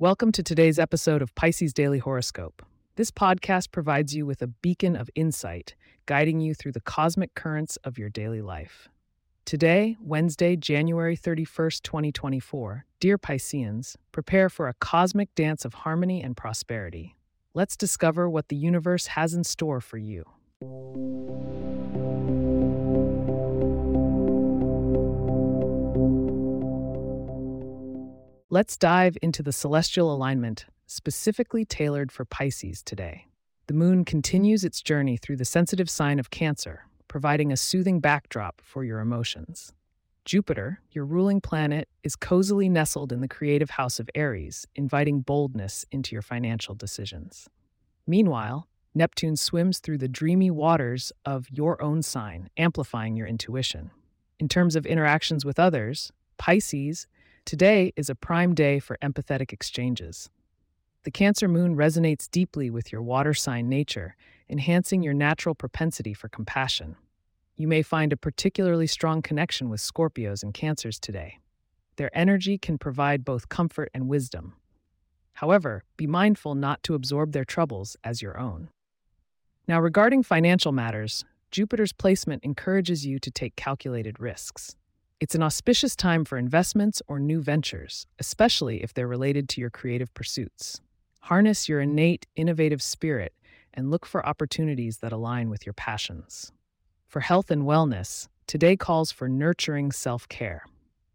Welcome 0.00 0.30
to 0.30 0.44
today's 0.44 0.78
episode 0.78 1.22
of 1.22 1.34
Pisces 1.34 1.72
Daily 1.72 1.98
Horoscope. 1.98 2.64
This 2.94 3.10
podcast 3.10 3.72
provides 3.72 4.14
you 4.14 4.26
with 4.26 4.40
a 4.42 4.46
beacon 4.46 4.94
of 4.94 5.10
insight, 5.16 5.74
guiding 6.06 6.38
you 6.38 6.54
through 6.54 6.70
the 6.70 6.80
cosmic 6.80 7.34
currents 7.34 7.78
of 7.82 7.98
your 7.98 8.08
daily 8.08 8.40
life. 8.40 8.88
Today, 9.44 9.96
Wednesday, 10.00 10.54
January 10.54 11.16
31st, 11.16 11.82
2024, 11.82 12.84
dear 13.00 13.18
Pisceans, 13.18 13.96
prepare 14.12 14.48
for 14.48 14.68
a 14.68 14.74
cosmic 14.74 15.34
dance 15.34 15.64
of 15.64 15.74
harmony 15.74 16.22
and 16.22 16.36
prosperity. 16.36 17.16
Let's 17.52 17.76
discover 17.76 18.30
what 18.30 18.50
the 18.50 18.56
universe 18.56 19.08
has 19.08 19.34
in 19.34 19.42
store 19.42 19.80
for 19.80 19.98
you. 19.98 20.24
Let's 28.58 28.76
dive 28.76 29.16
into 29.22 29.40
the 29.44 29.52
celestial 29.52 30.12
alignment 30.12 30.66
specifically 30.88 31.64
tailored 31.64 32.10
for 32.10 32.24
Pisces 32.24 32.82
today. 32.82 33.28
The 33.68 33.72
moon 33.72 34.04
continues 34.04 34.64
its 34.64 34.82
journey 34.82 35.16
through 35.16 35.36
the 35.36 35.44
sensitive 35.44 35.88
sign 35.88 36.18
of 36.18 36.30
Cancer, 36.30 36.88
providing 37.06 37.52
a 37.52 37.56
soothing 37.56 38.00
backdrop 38.00 38.60
for 38.64 38.82
your 38.82 38.98
emotions. 38.98 39.74
Jupiter, 40.24 40.80
your 40.90 41.04
ruling 41.04 41.40
planet, 41.40 41.88
is 42.02 42.16
cozily 42.16 42.68
nestled 42.68 43.12
in 43.12 43.20
the 43.20 43.28
creative 43.28 43.70
house 43.70 44.00
of 44.00 44.10
Aries, 44.16 44.66
inviting 44.74 45.20
boldness 45.20 45.86
into 45.92 46.16
your 46.16 46.22
financial 46.22 46.74
decisions. 46.74 47.48
Meanwhile, 48.08 48.66
Neptune 48.92 49.36
swims 49.36 49.78
through 49.78 49.98
the 49.98 50.08
dreamy 50.08 50.50
waters 50.50 51.12
of 51.24 51.46
your 51.48 51.80
own 51.80 52.02
sign, 52.02 52.50
amplifying 52.56 53.14
your 53.14 53.28
intuition. 53.28 53.92
In 54.40 54.48
terms 54.48 54.74
of 54.74 54.84
interactions 54.84 55.44
with 55.44 55.60
others, 55.60 56.10
Pisces 56.38 57.06
Today 57.48 57.94
is 57.96 58.10
a 58.10 58.14
prime 58.14 58.54
day 58.54 58.78
for 58.78 58.98
empathetic 59.02 59.54
exchanges. 59.54 60.28
The 61.04 61.10
Cancer 61.10 61.48
moon 61.48 61.76
resonates 61.76 62.30
deeply 62.30 62.68
with 62.68 62.92
your 62.92 63.00
water 63.00 63.32
sign 63.32 63.70
nature, 63.70 64.16
enhancing 64.50 65.02
your 65.02 65.14
natural 65.14 65.54
propensity 65.54 66.12
for 66.12 66.28
compassion. 66.28 66.96
You 67.56 67.66
may 67.66 67.80
find 67.80 68.12
a 68.12 68.18
particularly 68.18 68.86
strong 68.86 69.22
connection 69.22 69.70
with 69.70 69.80
Scorpios 69.80 70.42
and 70.42 70.52
Cancers 70.52 71.00
today. 71.00 71.38
Their 71.96 72.10
energy 72.12 72.58
can 72.58 72.76
provide 72.76 73.24
both 73.24 73.48
comfort 73.48 73.88
and 73.94 74.08
wisdom. 74.08 74.52
However, 75.32 75.84
be 75.96 76.06
mindful 76.06 76.54
not 76.54 76.82
to 76.82 76.92
absorb 76.92 77.32
their 77.32 77.46
troubles 77.46 77.96
as 78.04 78.20
your 78.20 78.38
own. 78.38 78.68
Now, 79.66 79.80
regarding 79.80 80.22
financial 80.22 80.72
matters, 80.72 81.24
Jupiter's 81.50 81.94
placement 81.94 82.44
encourages 82.44 83.06
you 83.06 83.18
to 83.20 83.30
take 83.30 83.56
calculated 83.56 84.20
risks. 84.20 84.76
It's 85.20 85.34
an 85.34 85.42
auspicious 85.42 85.96
time 85.96 86.24
for 86.24 86.38
investments 86.38 87.02
or 87.08 87.18
new 87.18 87.42
ventures, 87.42 88.06
especially 88.20 88.84
if 88.84 88.94
they're 88.94 89.08
related 89.08 89.48
to 89.48 89.60
your 89.60 89.68
creative 89.68 90.14
pursuits. 90.14 90.80
Harness 91.22 91.68
your 91.68 91.80
innate, 91.80 92.28
innovative 92.36 92.80
spirit 92.80 93.32
and 93.74 93.90
look 93.90 94.06
for 94.06 94.24
opportunities 94.24 94.98
that 94.98 95.10
align 95.10 95.50
with 95.50 95.66
your 95.66 95.72
passions. 95.72 96.52
For 97.08 97.18
health 97.18 97.50
and 97.50 97.64
wellness, 97.64 98.28
today 98.46 98.76
calls 98.76 99.10
for 99.10 99.28
nurturing 99.28 99.90
self 99.90 100.28
care. 100.28 100.64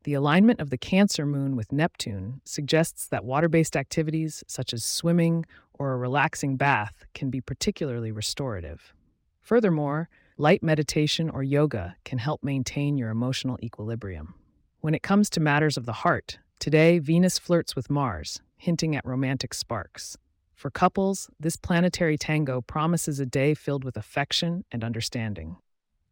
The 0.03 0.15
alignment 0.15 0.59
of 0.59 0.69
the 0.69 0.77
Cancer 0.77 1.25
moon 1.25 1.55
with 1.55 1.71
Neptune 1.71 2.41
suggests 2.43 3.07
that 3.07 3.23
water 3.23 3.47
based 3.47 3.77
activities 3.77 4.43
such 4.47 4.73
as 4.73 4.83
swimming 4.83 5.45
or 5.73 5.93
a 5.93 5.97
relaxing 5.97 6.57
bath 6.57 7.05
can 7.13 7.29
be 7.29 7.39
particularly 7.39 8.11
restorative. 8.11 8.93
Furthermore, 9.39 10.09
Light 10.39 10.63
meditation 10.63 11.29
or 11.29 11.43
yoga 11.43 11.95
can 12.05 12.17
help 12.17 12.43
maintain 12.43 12.97
your 12.97 13.11
emotional 13.11 13.59
equilibrium. 13.61 14.33
When 14.81 14.95
it 14.95 15.03
comes 15.03 15.29
to 15.29 15.39
matters 15.39 15.77
of 15.77 15.85
the 15.85 15.93
heart, 15.93 16.39
today 16.57 16.97
Venus 16.97 17.37
flirts 17.37 17.75
with 17.75 17.91
Mars, 17.91 18.41
hinting 18.57 18.95
at 18.95 19.05
romantic 19.05 19.53
sparks. 19.53 20.17
For 20.55 20.71
couples, 20.71 21.29
this 21.39 21.55
planetary 21.55 22.17
tango 22.17 22.61
promises 22.61 23.19
a 23.19 23.27
day 23.27 23.53
filled 23.53 23.83
with 23.83 23.95
affection 23.95 24.65
and 24.71 24.83
understanding. 24.83 25.57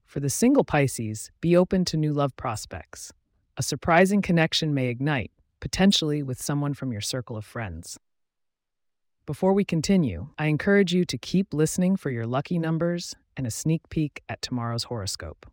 For 0.05 0.19
the 0.19 0.29
single 0.29 0.63
Pisces, 0.63 1.31
be 1.41 1.57
open 1.57 1.83
to 1.85 1.97
new 1.97 2.13
love 2.13 2.35
prospects. 2.35 3.11
A 3.57 3.63
surprising 3.63 4.21
connection 4.21 4.71
may 4.71 4.89
ignite, 4.89 5.31
potentially 5.59 6.21
with 6.21 6.39
someone 6.39 6.75
from 6.75 6.91
your 6.91 7.01
circle 7.01 7.37
of 7.37 7.43
friends. 7.43 7.97
Before 9.25 9.53
we 9.53 9.65
continue, 9.65 10.27
I 10.37 10.45
encourage 10.45 10.93
you 10.93 11.05
to 11.05 11.17
keep 11.17 11.55
listening 11.55 11.95
for 11.95 12.11
your 12.11 12.27
lucky 12.27 12.59
numbers 12.59 13.15
and 13.37 13.47
a 13.47 13.51
sneak 13.51 13.89
peek 13.89 14.21
at 14.29 14.41
tomorrow's 14.41 14.83
horoscope. 14.85 15.45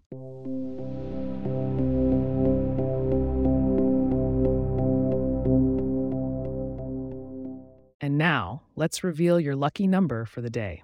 And 8.00 8.16
now, 8.16 8.62
let's 8.74 9.04
reveal 9.04 9.38
your 9.38 9.56
lucky 9.56 9.86
number 9.86 10.24
for 10.24 10.40
the 10.40 10.50
day 10.50 10.82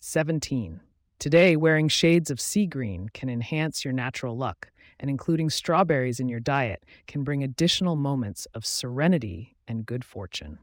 17. 0.00 0.80
Today, 1.18 1.56
wearing 1.56 1.88
shades 1.88 2.30
of 2.30 2.40
sea 2.40 2.66
green 2.66 3.08
can 3.14 3.28
enhance 3.28 3.84
your 3.84 3.92
natural 3.94 4.36
luck, 4.36 4.70
and 4.98 5.08
including 5.08 5.50
strawberries 5.50 6.20
in 6.20 6.28
your 6.28 6.40
diet 6.40 6.84
can 7.06 7.22
bring 7.22 7.42
additional 7.42 7.96
moments 7.96 8.46
of 8.54 8.66
serenity 8.66 9.56
and 9.66 9.86
good 9.86 10.04
fortune. 10.04 10.58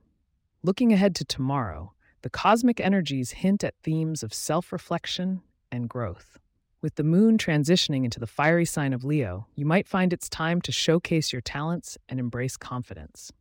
Looking 0.64 0.94
ahead 0.94 1.16
to 1.16 1.26
tomorrow, 1.26 1.94
the 2.22 2.30
cosmic 2.30 2.80
energies 2.80 3.32
hint 3.32 3.64
at 3.64 3.74
themes 3.82 4.22
of 4.22 4.34
self 4.34 4.72
reflection 4.72 5.42
and 5.72 5.90
growth. 5.90 6.38
With 6.82 6.96
the 6.96 7.04
moon 7.04 7.38
transitioning 7.38 8.04
into 8.04 8.20
the 8.20 8.28
fiery 8.28 8.66
sign 8.66 8.92
of 8.94 9.04
Leo, 9.04 9.48
you 9.56 9.66
might 9.66 9.88
find 9.88 10.12
it's 10.12 10.28
time 10.28 10.62
to 10.62 10.72
showcase 10.72 11.32
your 11.32 11.42
talents 11.42 11.98
and 12.10 12.20
embrace 12.20 12.58
confidence. 12.58 13.32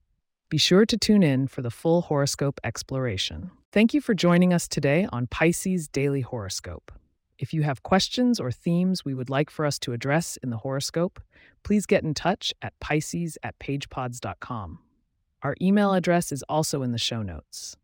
Be 0.50 0.58
sure 0.58 0.84
to 0.84 0.98
tune 0.98 1.22
in 1.22 1.46
for 1.46 1.62
the 1.62 1.70
full 1.70 2.02
horoscope 2.02 2.60
exploration. 2.64 3.50
Thank 3.72 3.94
you 3.94 4.00
for 4.00 4.14
joining 4.14 4.52
us 4.52 4.68
today 4.68 5.06
on 5.12 5.26
Pisces 5.28 5.88
Daily 5.88 6.20
Horoscope. 6.20 6.92
If 7.38 7.54
you 7.54 7.62
have 7.62 7.82
questions 7.82 8.38
or 8.38 8.50
themes 8.50 9.04
we 9.04 9.14
would 9.14 9.30
like 9.30 9.48
for 9.48 9.64
us 9.64 9.78
to 9.78 9.92
address 9.94 10.36
in 10.42 10.50
the 10.50 10.58
horoscope, 10.58 11.20
please 11.62 11.86
get 11.86 12.04
in 12.04 12.12
touch 12.12 12.52
at 12.60 12.78
pisces 12.80 13.38
at 13.42 13.58
pagepods.com. 13.58 14.80
Our 15.42 15.54
email 15.62 15.94
address 15.94 16.32
is 16.32 16.42
also 16.50 16.82
in 16.82 16.92
the 16.92 16.98
show 16.98 17.22
notes. 17.22 17.76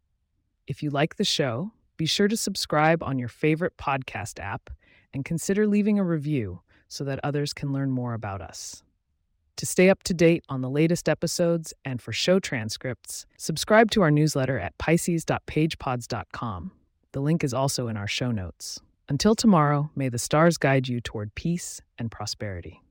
If 0.67 0.83
you 0.83 0.91
like 0.91 1.17
the 1.17 1.25
show, 1.25 1.73
be 1.97 2.07
sure 2.07 2.29
to 2.29 2.37
subscribe 2.37 3.03
on 3.03 3.19
your 3.19 3.29
favorite 3.29 3.77
podcast 3.77 4.39
app 4.39 4.71
and 5.13 5.25
consider 5.25 5.67
leaving 5.67 5.99
a 5.99 6.05
review 6.05 6.61
so 6.89 7.05
that 7.05 7.21
others 7.23 7.53
can 7.53 7.73
learn 7.73 7.91
more 7.91 8.15
about 8.15 8.41
us. 8.41 8.83
To 9.57 9.67
stay 9.67 9.89
up 9.89 10.03
to 10.05 10.13
date 10.13 10.45
on 10.49 10.61
the 10.61 10.69
latest 10.69 11.09
episodes 11.09 11.73
and 11.85 12.03
for 12.03 12.13
show 12.13 12.39
transcripts, 12.39 13.25
subscribe 13.39 13.91
to 13.93 14.03
our 14.03 14.11
newsletter 14.11 14.59
at 14.59 14.77
pisces.pagepods.com. 14.77 16.73
The 17.13 17.21
link 17.21 17.43
is 17.43 17.55
also 17.55 17.89
in 17.89 17.97
our 17.97 18.07
show 18.07 18.31
notes. 18.31 18.81
Until 19.09 19.35
tomorrow, 19.35 19.91
may 19.97 20.11
the 20.11 20.19
stars 20.19 20.59
guide 20.59 20.89
you 20.89 21.01
toward 21.01 21.35
peace 21.35 21.81
and 21.99 22.11
prosperity. 22.11 22.83